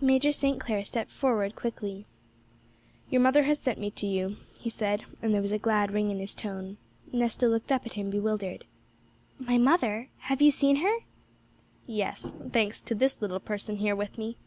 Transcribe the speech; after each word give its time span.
Major 0.00 0.32
St. 0.32 0.58
Clair 0.58 0.82
stepped 0.82 1.10
forward 1.10 1.54
quickly. 1.54 2.06
'Your 3.10 3.20
mother 3.20 3.42
has 3.42 3.58
sent 3.58 3.78
me 3.78 3.90
to 3.90 4.06
you,' 4.06 4.38
he 4.58 4.70
said; 4.70 5.04
and 5.20 5.34
there 5.34 5.42
was 5.42 5.52
a 5.52 5.58
glad 5.58 5.90
ring 5.90 6.10
in 6.10 6.18
his 6.20 6.34
tone. 6.34 6.78
Nesta 7.12 7.46
looked 7.46 7.70
up 7.70 7.84
at 7.84 7.92
him 7.92 8.08
bewildered. 8.08 8.64
'My 9.38 9.58
mother! 9.58 10.08
Have 10.20 10.40
you 10.40 10.50
seen 10.50 10.76
her?' 10.76 11.00
'Yes; 11.86 12.32
thanks 12.50 12.80
to 12.80 12.94
this 12.94 13.20
little 13.20 13.40
person 13.40 13.76
here 13.76 13.94
with 13.94 14.16
me.' 14.16 14.38